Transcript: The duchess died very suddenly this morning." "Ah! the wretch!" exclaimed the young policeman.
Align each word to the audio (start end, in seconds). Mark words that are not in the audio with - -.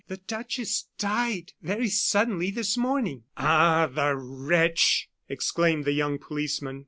The 0.07 0.17
duchess 0.17 0.87
died 0.97 1.53
very 1.61 1.87
suddenly 1.87 2.49
this 2.49 2.75
morning." 2.75 3.25
"Ah! 3.37 3.85
the 3.85 4.15
wretch!" 4.15 5.11
exclaimed 5.29 5.85
the 5.85 5.91
young 5.91 6.17
policeman. 6.17 6.79